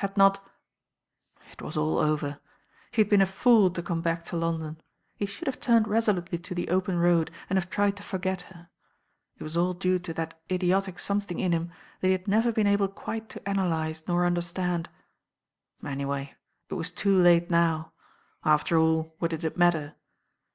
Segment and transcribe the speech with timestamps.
[0.00, 0.46] Had not?
[1.50, 2.40] It was all over.
[2.90, 4.82] He had been a fool to come back to London.
[5.16, 8.68] He should have turned resolutely to the open road, and have tried to forget her.
[9.38, 11.72] It was all due to that idiotic some thing in him
[12.02, 14.90] that he had never been able quite to analyse nor understand.
[15.82, 16.34] Anyway,
[16.68, 17.94] it was too late now.
[18.44, 19.94] After all, what did it matter?